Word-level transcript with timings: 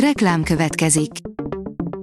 Reklám 0.00 0.42
következik. 0.42 1.10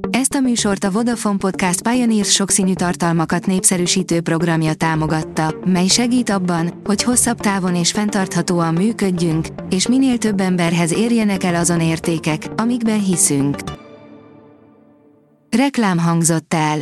Ezt 0.09 0.33
a 0.33 0.39
műsort 0.39 0.83
a 0.83 0.91
Vodafone 0.91 1.37
Podcast 1.37 1.81
Pioneers 1.81 2.31
sokszínű 2.31 2.73
tartalmakat 2.73 3.45
népszerűsítő 3.45 4.21
programja 4.21 4.73
támogatta, 4.73 5.55
mely 5.65 5.87
segít 5.87 6.29
abban, 6.29 6.81
hogy 6.83 7.03
hosszabb 7.03 7.39
távon 7.39 7.75
és 7.75 7.91
fenntarthatóan 7.91 8.73
működjünk, 8.73 9.47
és 9.69 9.87
minél 9.87 10.17
több 10.17 10.39
emberhez 10.39 10.93
érjenek 10.93 11.43
el 11.43 11.55
azon 11.55 11.81
értékek, 11.81 12.47
amikben 12.55 13.03
hiszünk. 13.03 13.57
Reklám 15.49 15.97
hangzott 15.99 16.53
el. 16.53 16.77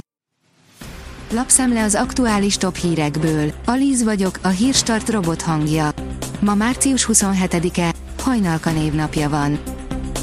Lapszemle 1.34 1.84
az 1.84 1.96
aktuális 1.96 2.58
top 2.58 2.76
hírekből. 2.76 3.52
Alíz 3.66 4.04
vagyok, 4.04 4.40
a 4.42 4.48
hírstart 4.48 5.10
robot 5.10 5.42
hangja. 5.42 5.90
Ma 6.40 6.56
március 6.56 7.08
27-e, 7.14 7.94
hajnalka 8.24 8.72
névnapja 8.72 9.30
van. 9.30 9.60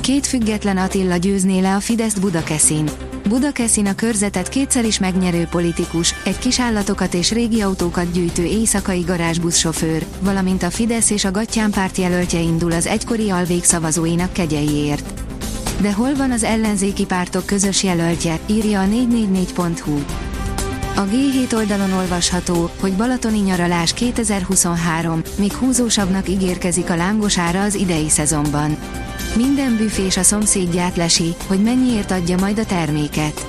Két 0.09 0.27
független 0.27 0.77
Attila 0.77 1.17
győzné 1.17 1.61
le 1.61 1.75
a 1.75 1.81
Fidesz 1.81 2.15
Budakeszin. 2.15 2.89
Budakeszin 3.29 3.87
a 3.87 3.95
körzetet 3.95 4.49
kétszer 4.49 4.85
is 4.85 4.99
megnyerő 4.99 5.47
politikus, 5.51 6.15
egy 6.25 6.39
kisállatokat 6.39 7.15
és 7.15 7.33
régi 7.33 7.61
autókat 7.61 8.13
gyűjtő 8.13 8.45
éjszakai 8.45 9.01
garázsbuszsofőr, 9.01 10.07
valamint 10.21 10.63
a 10.63 10.71
Fidesz 10.71 11.11
és 11.11 11.25
a 11.25 11.31
Gattyán 11.31 11.71
párt 11.71 11.97
jelöltje 11.97 12.41
indul 12.41 12.73
az 12.73 12.87
egykori 12.87 13.31
alvég 13.31 13.65
szavazóinak 13.65 14.33
kegyeiért. 14.33 15.21
De 15.81 15.93
hol 15.93 16.15
van 16.15 16.31
az 16.31 16.43
ellenzéki 16.43 17.05
pártok 17.05 17.47
közös 17.47 17.83
jelöltje, 17.83 18.39
írja 18.47 18.81
a 18.81 18.87
444.hu. 18.87 19.99
A 20.97 21.05
G7 21.05 21.55
oldalon 21.55 21.93
olvasható, 21.93 22.71
hogy 22.81 22.93
balatoni 22.93 23.39
nyaralás 23.39 23.93
2023, 23.93 25.23
még 25.39 25.53
húzósabbnak 25.53 26.29
ígérkezik 26.29 26.91
a 26.91 26.97
lángosára 26.97 27.63
az 27.63 27.75
idei 27.75 28.09
szezonban. 28.09 28.77
Minden 29.39 29.77
büfés 29.77 30.17
a 30.17 30.23
szomszédját 30.23 30.97
lesi, 30.97 31.35
hogy 31.47 31.63
mennyiért 31.63 32.11
adja 32.11 32.37
majd 32.39 32.59
a 32.59 32.65
terméket. 32.65 33.47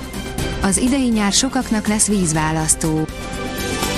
Az 0.62 0.76
idei 0.76 1.08
nyár 1.08 1.32
sokaknak 1.32 1.86
lesz 1.86 2.06
vízválasztó. 2.06 3.06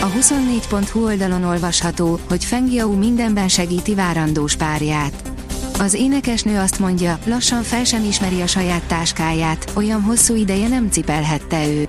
A 0.01 0.07
24.hu 0.07 1.05
oldalon 1.05 1.45
olvasható, 1.45 2.19
hogy 2.29 2.45
Fengiau 2.45 2.97
mindenben 2.97 3.49
segíti 3.49 3.95
várandós 3.95 4.57
párját. 4.57 5.33
Az 5.79 5.95
énekesnő 5.95 6.59
azt 6.59 6.79
mondja, 6.79 7.19
lassan 7.25 7.63
fel 7.63 7.85
sem 7.85 8.05
ismeri 8.05 8.41
a 8.41 8.47
saját 8.47 8.83
táskáját, 8.83 9.73
olyan 9.75 10.03
hosszú 10.03 10.35
ideje 10.35 10.69
nem 10.69 10.91
cipelhette 10.91 11.67
ő. 11.69 11.87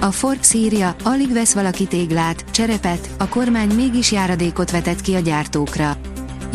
A 0.00 0.10
Forbes 0.10 0.54
írja, 0.54 0.96
alig 1.02 1.32
vesz 1.32 1.52
valaki 1.52 1.86
téglát, 1.86 2.44
cserepet, 2.50 3.10
a 3.18 3.28
kormány 3.28 3.74
mégis 3.74 4.12
járadékot 4.12 4.70
vetett 4.70 5.00
ki 5.00 5.14
a 5.14 5.20
gyártókra. 5.20 5.96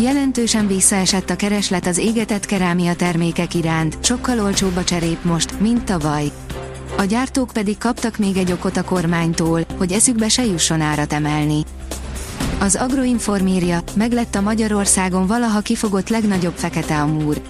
Jelentősen 0.02 0.68
visszaesett 0.68 1.30
a 1.30 1.36
kereslet 1.36 1.88
az 1.88 1.98
égetett 1.98 2.46
kerámia 2.46 2.96
termékek 2.96 3.54
iránt, 3.54 3.98
sokkal 4.02 4.40
olcsóbb 4.40 4.76
a 4.76 4.84
cserép 4.84 5.24
most, 5.24 5.60
mint 5.60 5.84
tavaly. 5.84 6.32
A 6.98 7.04
gyártók 7.04 7.50
pedig 7.54 7.78
kaptak 7.78 8.18
még 8.18 8.38
egy 8.38 8.52
okot 8.52 8.78
a 8.78 8.84
kormánytól, 8.84 9.62
hogy 9.78 9.92
eszükbe 9.92 10.30
se 10.30 10.46
jusson 10.46 10.82
árat 10.82 11.14
emelni. 11.14 11.64
Az 12.60 12.76
Agroinform 12.76 13.48
írja, 13.48 13.84
meglett 13.96 14.36
a 14.36 14.42
Magyarországon 14.42 15.28
valaha 15.28 15.60
kifogott 15.60 16.10
legnagyobb 16.10 16.56
fekete 16.56 17.02
amúr. 17.02 17.42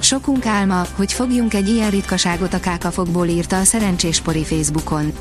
Sokunk 0.00 0.46
álma, 0.46 0.86
hogy 0.96 1.12
fogjunk 1.12 1.54
egy 1.54 1.68
ilyen 1.68 1.90
ritkaságot 1.90 2.54
a 2.54 2.60
kákafogból 2.60 3.26
írta 3.26 3.58
a 3.58 3.64
szerencséspori 3.64 4.44
Facebookon. 4.44 5.12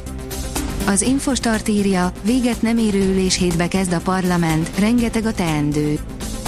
Az 0.88 1.02
Infostart 1.02 1.67
írja, 1.67 2.11
véget 2.23 2.61
nem 2.61 2.77
érő 2.77 3.11
ülés 3.11 3.38
hétbe 3.38 3.67
kezd 3.67 3.92
a 3.92 3.99
parlament, 3.99 4.70
rengeteg 4.80 5.25
a 5.25 5.33
teendő. 5.33 5.99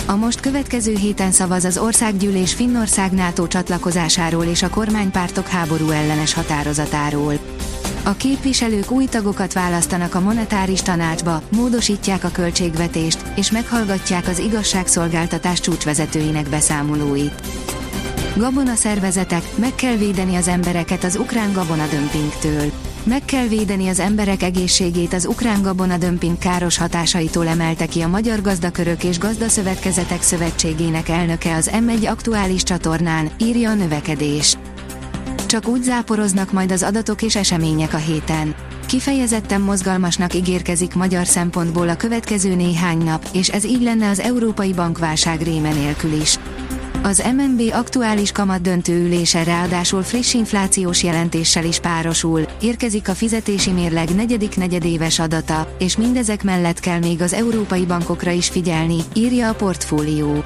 A 0.09 0.15
most 0.15 0.39
következő 0.39 0.95
héten 0.95 1.31
szavaz 1.31 1.63
az 1.63 1.77
országgyűlés 1.77 2.53
Finnország 2.53 3.11
NATO 3.11 3.47
csatlakozásáról 3.47 4.43
és 4.43 4.63
a 4.63 4.69
kormánypártok 4.69 5.47
háború 5.47 5.89
ellenes 5.89 6.33
határozatáról. 6.33 7.33
A 8.03 8.13
képviselők 8.13 8.91
új 8.91 9.05
tagokat 9.05 9.53
választanak 9.53 10.15
a 10.15 10.19
monetáris 10.19 10.81
tanácsba, 10.81 11.41
módosítják 11.51 12.23
a 12.23 12.31
költségvetést, 12.31 13.19
és 13.35 13.51
meghallgatják 13.51 14.27
az 14.27 14.39
igazságszolgáltatás 14.39 15.59
csúcsvezetőinek 15.59 16.49
beszámolóit. 16.49 17.41
Gabona 18.37 18.75
szervezetek, 18.75 19.43
meg 19.55 19.75
kell 19.75 19.95
védeni 19.95 20.35
az 20.35 20.47
embereket 20.47 21.03
az 21.03 21.15
ukrán 21.15 21.53
gabonadömpingtől. 21.53 22.71
Meg 23.03 23.25
kell 23.25 23.47
védeni 23.47 23.87
az 23.87 23.99
emberek 23.99 24.43
egészségét 24.43 25.13
az 25.13 25.25
ukrán 25.25 25.61
gabonadömping 25.61 26.37
káros 26.37 26.77
hatásaitól 26.77 27.47
emelte 27.47 27.85
ki 27.85 28.01
a 28.01 28.07
Magyar 28.07 28.41
Gazdakörök 28.41 29.03
és 29.03 29.19
Gazdaszövetkezetek 29.19 30.21
Szövetségének 30.21 31.09
elnöke 31.09 31.55
az 31.55 31.69
M1 31.73 32.09
aktuális 32.09 32.63
csatornán, 32.63 33.31
írja 33.37 33.69
a 33.69 33.73
növekedés. 33.73 34.57
Csak 35.45 35.67
úgy 35.67 35.83
záporoznak 35.83 36.51
majd 36.51 36.71
az 36.71 36.83
adatok 36.83 37.21
és 37.21 37.35
események 37.35 37.93
a 37.93 37.97
héten. 37.97 38.55
Kifejezetten 38.87 39.61
mozgalmasnak 39.61 40.33
ígérkezik 40.33 40.95
magyar 40.95 41.25
szempontból 41.25 41.89
a 41.89 41.95
következő 41.95 42.55
néhány 42.55 42.97
nap, 42.97 43.29
és 43.33 43.49
ez 43.49 43.65
így 43.65 43.81
lenne 43.81 44.09
az 44.09 44.19
európai 44.19 44.73
bankválság 44.73 45.41
réme 45.41 45.73
nélkül 45.73 46.11
is. 46.21 46.37
Az 47.07 47.23
MNB 47.35 47.61
aktuális 47.73 48.31
kamat 48.31 48.61
döntő 48.61 49.05
ülése 49.05 49.43
ráadásul 49.43 50.03
friss 50.03 50.33
inflációs 50.33 51.03
jelentéssel 51.03 51.65
is 51.65 51.79
párosul, 51.79 52.41
érkezik 52.61 53.09
a 53.09 53.13
fizetési 53.13 53.71
mérleg 53.71 54.15
negyedik 54.15 54.55
negyedéves 54.57 55.19
adata, 55.19 55.75
és 55.79 55.97
mindezek 55.97 56.43
mellett 56.43 56.79
kell 56.79 56.99
még 56.99 57.21
az 57.21 57.33
európai 57.33 57.85
bankokra 57.85 58.31
is 58.31 58.47
figyelni, 58.47 58.97
írja 59.13 59.49
a 59.49 59.55
portfólió. 59.55 60.43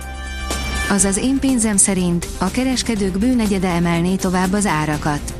Azaz 0.90 1.18
én 1.18 1.40
pénzem 1.40 1.78
szerint 1.78 2.28
a 2.38 2.52
kereskedők 2.52 3.18
bőnegyede 3.18 3.70
emelné 3.70 4.16
tovább 4.16 4.54
az 4.54 4.66
árakat. 4.66 5.34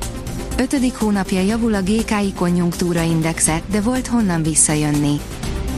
Ötödik 0.58 0.94
hónapja 0.94 1.42
javul 1.42 1.74
a 1.74 1.82
GKI 1.82 2.34
konjunktúra 2.36 3.02
indexe, 3.02 3.62
de 3.72 3.82
volt 3.82 4.08
honnan 4.08 4.44
visszajönni. 4.44 5.20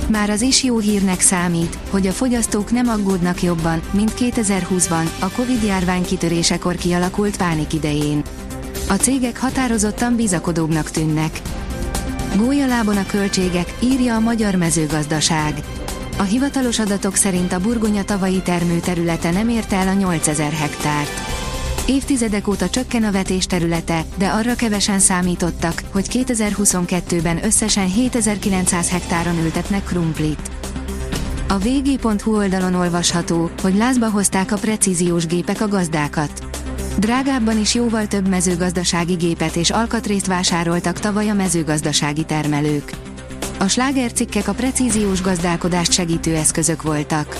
Már 0.07 0.29
az 0.29 0.41
is 0.41 0.63
jó 0.63 0.77
hírnek 0.77 1.19
számít, 1.19 1.77
hogy 1.89 2.07
a 2.07 2.11
fogyasztók 2.11 2.71
nem 2.71 2.87
aggódnak 2.87 3.41
jobban, 3.41 3.81
mint 3.91 4.13
2020-ban, 4.17 5.07
a 5.19 5.29
Covid-járvány 5.29 6.05
kitörésekor 6.05 6.75
kialakult 6.75 7.37
pánik 7.37 7.73
idején. 7.73 8.23
A 8.89 8.93
cégek 8.93 9.39
határozottan 9.39 10.15
bizakodóbbnak 10.15 10.89
tűnnek. 10.89 11.41
Gólyalábon 12.37 12.97
a 12.97 13.05
költségek, 13.05 13.73
írja 13.79 14.15
a 14.15 14.19
magyar 14.19 14.55
mezőgazdaság. 14.55 15.53
A 16.17 16.23
hivatalos 16.23 16.79
adatok 16.79 17.15
szerint 17.15 17.53
a 17.53 17.59
burgonya 17.59 18.03
tavalyi 18.03 18.41
termőterülete 18.41 19.31
nem 19.31 19.49
érte 19.49 19.75
el 19.75 19.87
a 19.87 19.93
8000 19.93 20.51
hektárt. 20.51 21.32
Évtizedek 21.85 22.47
óta 22.47 22.69
csökken 22.69 23.03
a 23.03 23.11
vetés 23.11 23.45
területe, 23.45 24.05
de 24.17 24.27
arra 24.27 24.55
kevesen 24.55 24.99
számítottak, 24.99 25.83
hogy 25.91 26.05
2022-ben 26.11 27.45
összesen 27.45 27.89
7900 27.89 28.89
hektáron 28.89 29.37
ültetnek 29.37 29.83
krumplit. 29.83 30.51
A 31.47 31.57
vg.hu 31.57 32.35
oldalon 32.35 32.73
olvasható, 32.73 33.49
hogy 33.61 33.75
lázba 33.75 34.09
hozták 34.09 34.51
a 34.51 34.57
precíziós 34.57 35.25
gépek 35.25 35.61
a 35.61 35.67
gazdákat. 35.67 36.43
Drágábban 36.97 37.59
is 37.59 37.73
jóval 37.73 38.07
több 38.07 38.27
mezőgazdasági 38.27 39.13
gépet 39.13 39.55
és 39.55 39.69
alkatrészt 39.69 40.27
vásároltak 40.27 40.99
tavaly 40.99 41.29
a 41.29 41.33
mezőgazdasági 41.33 42.23
termelők. 42.23 42.91
A 43.59 43.67
slágercikkek 43.67 44.47
a 44.47 44.53
precíziós 44.53 45.21
gazdálkodást 45.21 45.91
segítő 45.91 46.35
eszközök 46.35 46.81
voltak. 46.81 47.37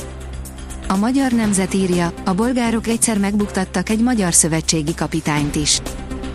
A 0.88 0.96
magyar 0.98 1.32
nemzet 1.32 1.74
írja, 1.74 2.14
a 2.26 2.34
bolgárok 2.34 2.88
egyszer 2.88 3.18
megbuktattak 3.18 3.90
egy 3.90 4.00
magyar 4.00 4.34
szövetségi 4.34 4.94
kapitányt 4.94 5.56
is. 5.56 5.82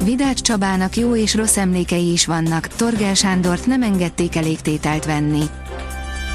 Vidács 0.05 0.41
Csabának 0.41 0.97
jó 0.97 1.17
és 1.17 1.35
rossz 1.35 1.57
emlékei 1.57 2.13
is 2.13 2.27
vannak, 2.27 2.67
Torgel 2.67 3.15
Sándort 3.15 3.67
nem 3.67 3.83
engedték 3.83 4.37
elég 4.37 4.61
tételt 4.61 5.05
venni. 5.05 5.43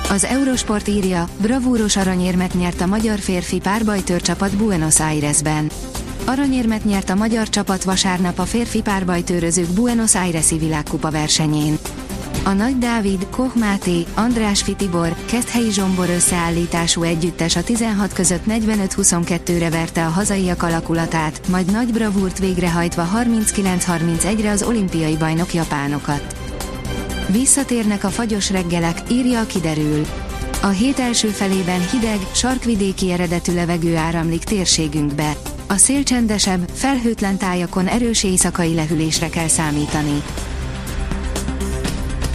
Az 0.10 0.24
Eurosport 0.24 0.88
írja, 0.88 1.28
bravúros 1.38 1.96
aranyérmet 1.96 2.54
nyert 2.54 2.82
a 2.82 2.86
magyar 2.86 3.20
férfi 3.20 3.60
párbajtőr 3.60 4.22
csapat 4.22 4.58
Buenos 4.58 5.00
Airesben. 5.00 5.70
Aranyérmet 6.26 6.86
nyert 6.86 7.10
a 7.10 7.16
magyar 7.16 7.50
csapat 7.50 7.84
vasárnap 7.84 8.40
a 8.40 8.44
férfi 8.44 8.82
párbajtőrözők 8.82 9.68
Buenos 9.68 10.16
Airesi 10.16 10.58
világkupa 10.58 11.12
versenyén. 11.12 11.78
A 12.44 12.50
Nagy 12.54 12.78
Dávid, 12.78 13.28
Koch 13.30 13.56
Máté, 13.56 14.06
András 14.14 14.62
Fitibor, 14.62 15.16
Keszthelyi 15.26 15.72
Zsombor 15.72 16.10
összeállítású 16.10 17.04
együttes 17.04 17.56
a 17.56 17.64
16 17.64 18.14
között 18.14 18.44
45-22-re 18.48 19.70
verte 19.70 20.06
a 20.06 20.10
hazaiak 20.10 20.64
alakulatát, 20.64 21.48
majd 21.48 21.72
nagy 21.72 21.92
bravúrt 21.92 22.40
végrehajtva 22.40 23.10
39-31-re 23.16 24.52
az 24.52 24.64
olimpiai 24.64 25.18
bajnok 25.18 25.54
japánokat. 25.54 26.36
Visszatérnek 27.28 28.04
a 28.04 28.10
fagyos 28.10 28.52
reggelek, 28.52 28.98
írja 29.12 29.40
a 29.40 29.46
kiderül. 29.46 30.06
A 30.62 30.68
hét 30.68 31.00
első 31.00 31.28
felében 31.28 31.90
hideg, 31.90 32.20
sarkvidéki 32.32 33.12
eredetű 33.12 33.54
levegő 33.54 33.96
áramlik 33.96 34.44
térségünkbe. 34.44 35.34
A 35.68 35.78
szél 35.78 36.04
csendesebb, 36.04 36.70
felhőtlen 36.74 37.38
tájakon 37.38 37.88
erős 37.88 38.24
éjszakai 38.24 38.74
lehűlésre 38.74 39.30
kell 39.30 39.48
számítani. 39.48 40.22